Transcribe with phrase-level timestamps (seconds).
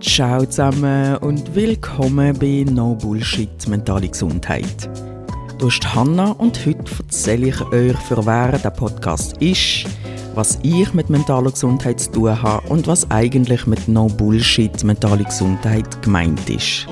[0.00, 4.88] Ciao zusammen und willkommen bei No Bullshit Mentale Gesundheit.
[5.58, 9.84] Du bist Hanna und heute erzähle ich euch, für wer der Podcast ist,
[10.34, 15.24] was ich mit mentaler Gesundheit zu tun habe und was eigentlich mit No Bullshit Mentale
[15.24, 16.86] Gesundheit gemeint ist.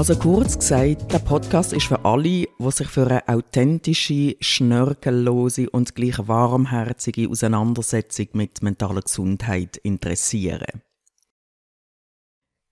[0.00, 5.94] Also kurz gesagt, der Podcast ist für alle, die sich für eine authentische, schnörkellose und
[5.94, 10.80] gleich warmherzige Auseinandersetzung mit mentaler Gesundheit interessieren.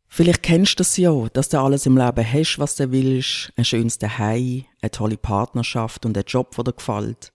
[0.07, 3.67] Vielleicht kennst du das ja, dass du alles im Leben hast, was du willst, ein
[3.67, 7.35] schönes Zuhause, eine tolle Partnerschaft und einen Job, der dir gefällt.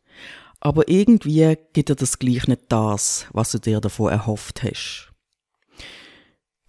[0.59, 5.12] Aber irgendwie gibt dir das gleich nicht das, was du dir davon erhofft hast.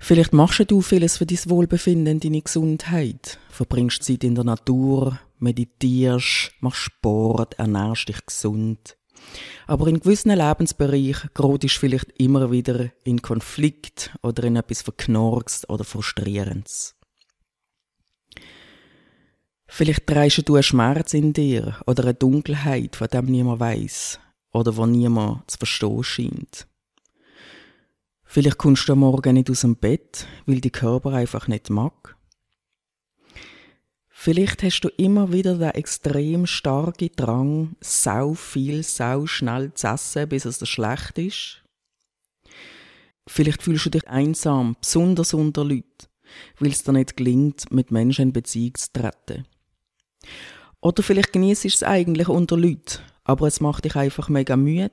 [0.05, 3.39] Vielleicht machst du vieles für dein Wohlbefinden, deine Gesundheit.
[3.49, 8.99] Verbringst Zeit in der Natur, meditierst, machst Sport, ernährst dich gesund.
[9.67, 15.85] Aber in gewissen Lebensbereichen gerätst vielleicht immer wieder in Konflikt oder in etwas Verknorkst oder
[15.85, 16.97] Frustrierendes.
[19.67, 24.21] Vielleicht trägst du einen Schmerz in dir oder eine Dunkelheit, von dem niemand weiß
[24.53, 26.67] oder wo niemand zu verstehen scheint.
[28.35, 32.17] Vielleicht kommst du am Morgen nicht aus dem Bett, weil die Körper einfach nicht mag.
[34.09, 40.29] Vielleicht hast du immer wieder den extrem starken Drang, sau viel, sau schnell zu essen,
[40.29, 41.63] bis es dir schlecht ist.
[43.29, 46.09] Vielleicht fühlst du dich einsam, besonders unter Leuten,
[46.59, 49.47] weil es dir nicht gelingt, mit Menschen in Beziehung zu treten.
[50.81, 54.91] Oder vielleicht genießt es eigentlich unter Leuten, aber es macht dich einfach mega müde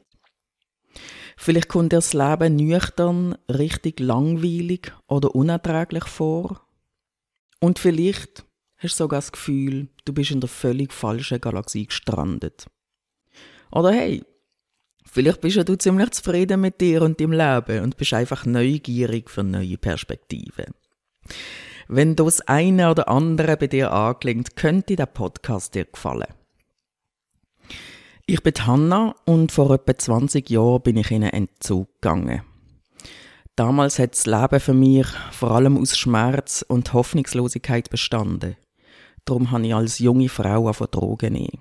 [1.37, 6.61] Vielleicht kommt dir das Leben nüchtern, richtig langweilig oder unerträglich vor.
[7.59, 8.45] Und vielleicht
[8.77, 12.67] hast du sogar das Gefühl, du bist in der völlig falschen Galaxie gestrandet.
[13.71, 14.23] Oder hey,
[15.05, 19.43] vielleicht bist du ziemlich zufrieden mit dir und deinem Leben und bist einfach neugierig für
[19.43, 20.73] neue Perspektiven.
[21.87, 26.40] Wenn das eine oder andere bei dir angelingt, könnte der Podcast dir gefallen.
[28.33, 32.43] Ich bin Hanna und vor etwa 20 Jahren bin ich in einen Entzug gegangen.
[33.57, 38.55] Damals hat das Leben für mich vor allem aus Schmerz und Hoffnungslosigkeit bestanden.
[39.25, 41.59] Darum habe ich als junge Frau von Drogen nehmen.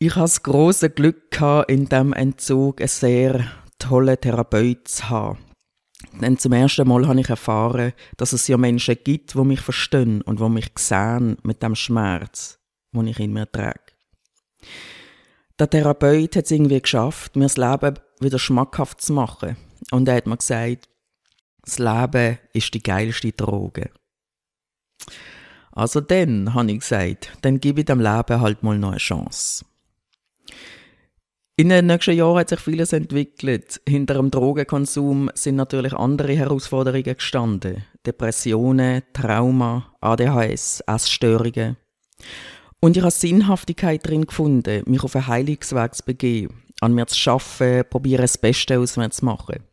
[0.00, 3.46] Ich hatte das grosse Glück, gehabt, in diesem Entzug einen sehr
[3.78, 5.38] tollen Therapeut zu haben.
[6.20, 10.22] Denn zum ersten Mal habe ich erfahren, dass es ja Menschen gibt, die mich verstehen
[10.22, 12.58] und die mich sehen mit dem Schmerz,
[12.92, 13.78] den ich in mir trage.
[15.58, 19.56] Der Therapeut hat es irgendwie geschafft, mir das Leben wieder schmackhaft zu machen.
[19.90, 20.88] Und er hat mir gesagt,
[21.62, 23.90] das Leben ist die geilste Droge.
[25.72, 29.64] Also dann, habe ich gesagt, dann gebe ich dem Leben halt mal noch eine Chance.
[31.58, 33.80] In den nächsten Jahren hat sich vieles entwickelt.
[33.88, 37.84] Hinter dem Drogenkonsum sind natürlich andere Herausforderungen gestanden.
[38.04, 41.78] Depressionen, Trauma, ADHS, Essstörungen.
[42.86, 47.30] Und ich habe Sinnhaftigkeit drin gefunden, mich auf einen Heilungsweg zu begeben, an mir zu
[47.32, 49.64] arbeiten, probieren das Beste aus mir zu machen.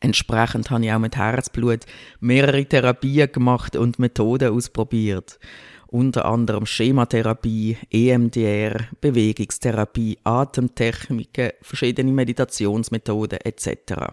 [0.00, 1.86] Entsprechend habe ich auch mit Herzblut
[2.20, 5.38] mehrere Therapien gemacht und Methoden ausprobiert.
[5.86, 14.12] Unter anderem Schematherapie, EMDR, Bewegungstherapie, Atemtechniken, verschiedene Meditationsmethoden etc.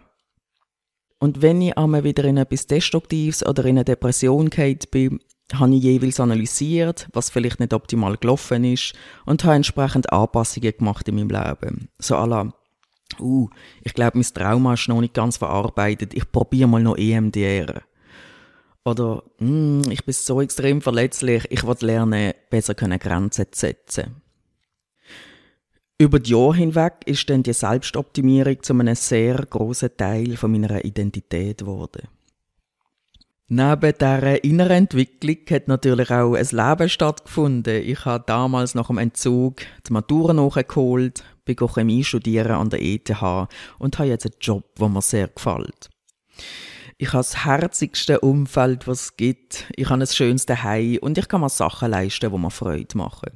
[1.20, 5.20] Und wenn ich einmal wieder in etwas Destruktives oder in eine Depression geht bin,
[5.60, 8.94] habe ich jeweils analysiert, was vielleicht nicht optimal gelaufen ist
[9.26, 11.90] und habe entsprechend Anpassungen gemacht in meinem Leben.
[12.00, 12.54] So la,
[13.20, 13.50] uh,
[13.84, 17.82] ich glaube, mein Trauma ist noch nicht ganz verarbeitet, ich probiere mal noch EMDR.
[18.84, 24.22] Oder, mm, ich bin so extrem verletzlich, ich will lernen, besser können Grenzen zu setzen.
[26.00, 30.84] Über die Jahre hinweg ist dann die Selbstoptimierung zu einem sehr großen Teil von meiner
[30.84, 32.08] Identität geworden.
[33.54, 37.84] Neben dieser inneren Entwicklung hat natürlich auch ein Leben stattgefunden.
[37.84, 43.10] Ich habe damals nach dem Entzug die Matura nachgeholt, bin Chemie studieren an der ETH
[43.78, 45.90] und habe jetzt einen Job, der mir sehr gefällt.
[46.98, 49.66] Ich habe das herzigste Umfeld, was es gibt.
[49.76, 53.32] Ich habe das schönste Heim und ich kann mir Sachen leisten, die mir Freude machen.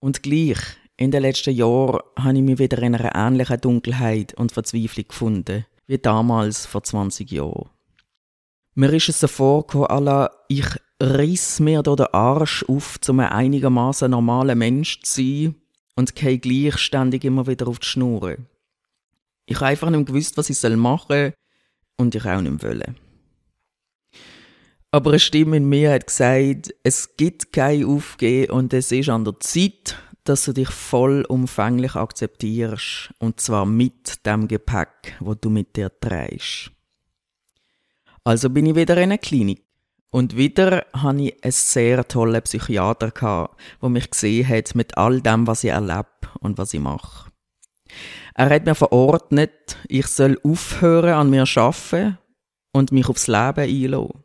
[0.00, 0.58] Und gleich,
[0.96, 5.64] in den letzten Jahren habe ich mich wieder in einer ähnlichen Dunkelheit und Verzweiflung gefunden,
[5.86, 7.70] wie damals vor 20 Jahren.
[8.74, 10.66] Mir ist es so vorgekommen, ich
[11.02, 15.54] riss mir da den Arsch auf, um ein einigermaßen normaler Mensch zu sein
[15.94, 18.38] und gehe gleichständig immer wieder auf die Schnur.
[19.44, 21.34] Ich habe einfach nicht gewusst, was ich machen soll
[21.98, 22.96] und ich auch nicht wollen.
[24.90, 29.24] Aber eine Stimme in mir hat gesagt, es gibt kein Aufgehen und es ist an
[29.24, 35.76] der Zeit, dass du dich vollumfänglich akzeptierst und zwar mit dem Gepäck, wo du mit
[35.76, 36.70] dir trägst.
[38.24, 39.64] Also bin ich wieder in einer Klinik.
[40.10, 43.10] Und wieder hatte ich einen sehr tollen Psychiater,
[43.80, 46.06] der mich gesehen hat mit all dem, was ich erlebe
[46.40, 47.30] und was ich mache.
[48.34, 52.18] Er hat mir verordnet, ich soll aufhören an mir arbeiten
[52.72, 54.22] und mich aufs Leben einlassen.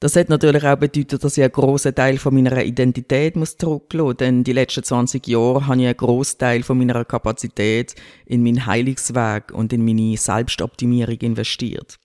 [0.00, 4.06] Das hat natürlich auch bedeutet, dass ich einen grossen Teil von meiner Identität muss zurücklassen
[4.06, 7.94] muss, denn die letzten 20 Jahre habe ich einen grossen Teil von meiner Kapazität
[8.24, 11.98] in meinen Heilungsweg und in meine Selbstoptimierung investiert.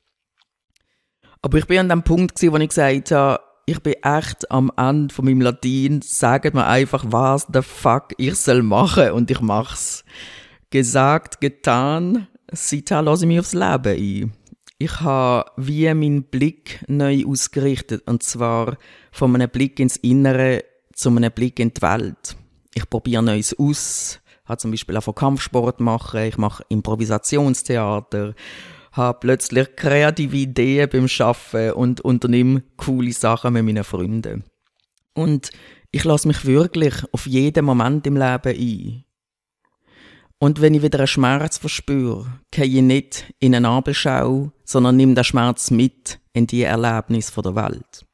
[1.45, 4.71] Aber ich bin an dem Punkt gewesen, wo ich gesagt habe, ich bin echt am
[4.77, 9.11] Ende von meinem Latein, sagt mir einfach, was the fuck ich soll machen.
[9.11, 10.03] Und ich mach's.
[10.71, 14.33] Gesagt, getan, seitdem lasse ich mich aufs Leben ein.
[14.79, 18.01] Ich habe wie meinen Blick neu ausgerichtet.
[18.07, 18.77] Und zwar
[19.11, 20.63] von einem Blick ins Innere
[20.95, 22.35] zu einem Blick in die Welt.
[22.73, 28.33] Ich probiere Neues aus, habe zum Beispiel auch von Kampfsport machen, ich mache Improvisationstheater,
[28.95, 34.43] habe plötzlich kreative Ideen beim Schaffen und unternehme coole Sachen mit meinen Freunden.
[35.13, 35.51] Und
[35.91, 39.03] ich lasse mich wirklich auf jeden Moment im Leben ein.
[40.39, 45.13] Und wenn ich wieder einen Schmerz verspüre, gehe ich nicht in eine Nabelschau, sondern nehme
[45.13, 48.05] den Schmerz mit in die Erlebnis der Welt.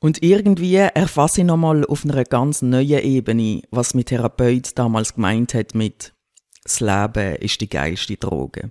[0.00, 5.54] Und irgendwie erfasse ich nochmal auf einer ganz neuen Ebene, was mein Therapeut damals gemeint
[5.54, 6.12] hat mit
[6.62, 8.70] das Leben ist die geilste Droge.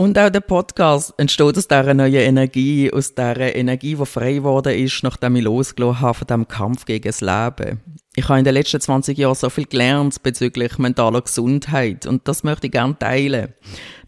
[0.00, 4.74] Und auch der Podcast entsteht aus dieser neuen Energie, aus dieser Energie, die frei geworden
[4.74, 7.80] ist, nachdem ich losgelassen habe von diesem Kampf gegen das Leben.
[8.16, 12.44] Ich habe in den letzten 20 Jahren so viel gelernt bezüglich mentaler Gesundheit und das
[12.44, 13.52] möchte ich gerne teilen.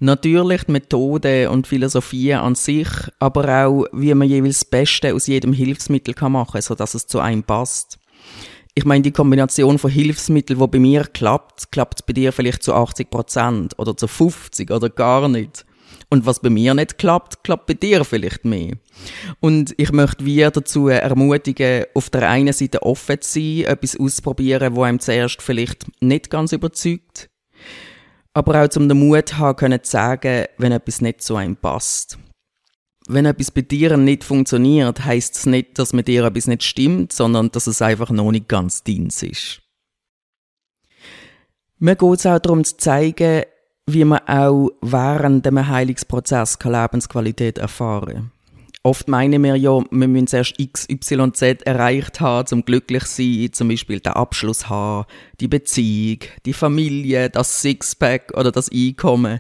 [0.00, 2.88] Natürlich die Methode und Philosophie an sich,
[3.18, 7.20] aber auch, wie man jeweils das Beste aus jedem Hilfsmittel machen kann, sodass es zu
[7.20, 7.98] einem passt.
[8.74, 12.72] Ich meine, die Kombination von Hilfsmitteln, die bei mir klappt, klappt bei dir vielleicht zu
[12.72, 15.66] 80 Prozent oder zu 50 oder gar nicht.
[16.08, 18.76] Und was bei mir nicht klappt, klappt bei dir vielleicht mehr.
[19.40, 24.74] Und ich möchte wir dazu ermutigen, auf der einen Seite offen zu sein, etwas auszuprobieren,
[24.74, 27.28] wo einem zuerst vielleicht nicht ganz überzeugt.
[28.32, 32.18] Aber auch zum den Mut haben können zu sagen, wenn etwas nicht zu einem passt.
[33.12, 37.12] Wenn etwas bei dir nicht funktioniert, heißt es nicht, dass mit dir etwas nicht stimmt,
[37.12, 39.60] sondern dass es einfach noch nicht ganz deins ist.
[41.78, 43.42] Mir geht es auch darum zu zeigen,
[43.86, 48.30] wie man auch während dem Heilungsprozess Lebensqualität erfahren kann.
[48.82, 53.50] Oft meinen wir ja, wir müssen zuerst X, Y, Z erreicht haben, zum glücklich sein,
[53.52, 55.06] zum Beispiel den Abschluss haben,
[55.38, 59.38] die Beziehung, die Familie, das Sixpack oder das Einkommen.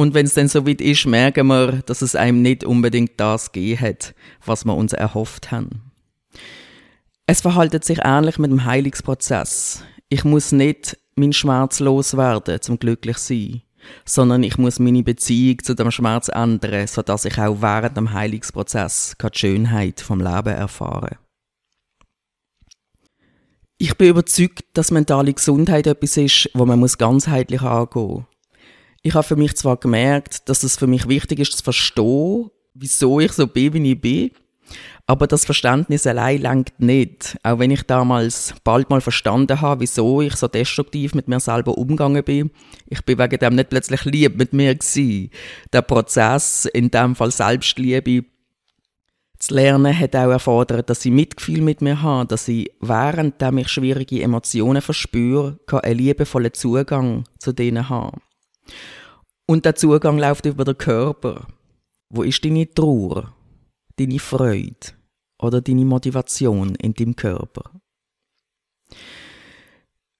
[0.00, 3.52] Und wenn es dann so weit ist, merken wir, dass es einem nicht unbedingt das
[3.52, 5.92] gegeben hat, was wir uns erhofft haben.
[7.26, 9.84] Es verhaltet sich ähnlich mit dem Heilungsprozess.
[10.08, 13.60] Ich muss nicht mein Schmerz loswerden, zum glücklich sein
[14.06, 19.16] sondern ich muss meine Beziehung zu dem Schmerz ändern, sodass ich auch während dem Heilungsprozess
[19.20, 21.18] die Schönheit vom Leben erfahre.
[23.76, 28.24] Ich bin überzeugt, dass mentale Gesundheit etwas ist, wo man ganzheitlich angehen muss.
[29.02, 33.18] Ich habe für mich zwar gemerkt, dass es für mich wichtig ist zu verstehen, wieso
[33.20, 34.30] ich so bin, wie ich bin,
[35.06, 37.36] aber das Verständnis allein langt nicht.
[37.42, 41.76] Auch wenn ich damals bald mal verstanden habe, wieso ich so destruktiv mit mir selber
[41.76, 42.50] umgegangen bin.
[42.86, 45.30] Ich bin wegen dem nicht plötzlich lieb mit mir gewesen.
[45.72, 48.24] Der Prozess, in dem Fall Selbstliebe,
[49.38, 53.68] zu lernen, hat auch erfordert, dass ich Mitgefühl mit mir habe, dass ich, während ich
[53.68, 58.20] schwierige Emotionen verspüre, einen liebevollen Zugang zu denen habe.
[59.46, 61.46] Und der Zugang läuft über den Körper.
[62.08, 63.34] Wo ist deine Trauer?
[63.96, 65.00] Deine Freude?
[65.42, 67.70] oder deine Motivation in deinem Körper.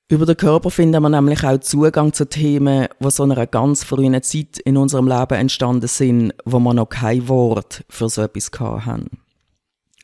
[0.09, 4.21] Über den Körper finden wir nämlich auch Zugang zu Themen, die so einer ganz frühen
[4.23, 9.09] Zeit in unserem Leben entstanden sind, wo wir noch kein Wort für so etwas haben.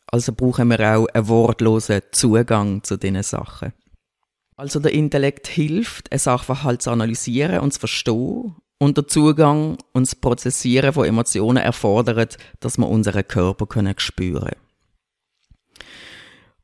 [0.06, 3.72] Also brauchen wir auch einen wortlosen Zugang zu diesen Sachen.
[4.56, 10.06] Also der Intellekt hilft, eine Sachverhalt zu analysieren und zu verstehen und der Zugang und
[10.06, 13.66] das Prozessieren von Emotionen erfordert, dass wir unseren Körper
[13.98, 14.56] spüren können.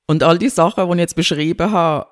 [0.06, 2.06] Und all die Sachen, die ich jetzt beschrieben habe,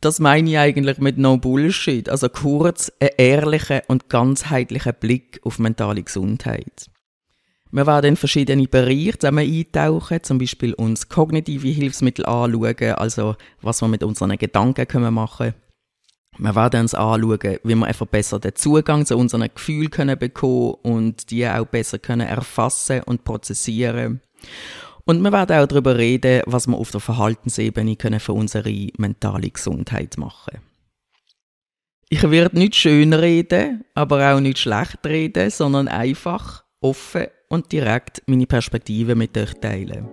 [0.00, 2.08] das meine ich eigentlich mit No Bullshit.
[2.08, 6.90] Also kurz, einen ehrlichen und ganzheitlichen Blick auf mentale Gesundheit.
[7.72, 13.80] Wir werden in verschiedene Bereiche zusammen eintauchen, zum Beispiel uns kognitive Hilfsmittel anschauen, also was
[13.80, 15.54] wir mit unseren Gedanken können machen
[16.38, 21.30] wir werden uns anschauen, wie wir einen verbesserten Zugang zu unseren Gefühlen können bekommen und
[21.30, 24.20] die auch besser können erfassen und prozessieren.
[25.04, 29.50] Und wir werden auch darüber reden, was wir auf der Verhaltensebene können für unsere mentale
[29.50, 30.60] Gesundheit machen
[32.08, 38.22] Ich werde nicht schön reden, aber auch nicht schlecht reden, sondern einfach, offen und direkt
[38.26, 40.08] meine Perspektive mit euch teilen.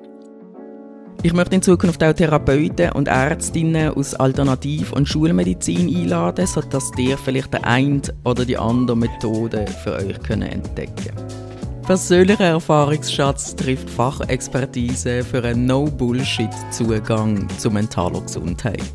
[1.24, 7.18] Ich möchte in Zukunft auch Therapeuten und Ärztinnen aus Alternativ- und Schulmedizin einladen, sodass ihr
[7.18, 11.86] vielleicht die eine oder die andere Methode für euch entdecken könnt.
[11.86, 18.94] Persönlicher Erfahrungsschatz trifft Fachexpertise für einen No-Bullshit-Zugang zu mentaler Gesundheit.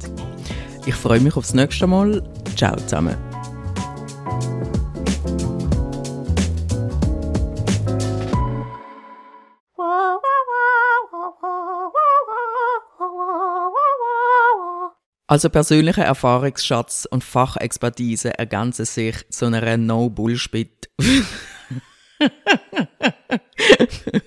[0.87, 2.23] Ich freue mich aufs nächste Mal.
[2.57, 3.17] Ciao zusammen.
[15.35, 20.88] Also persönlicher Erfahrungsschatz und Fachexpertise ergänzen sich zu einer No-Bullshit.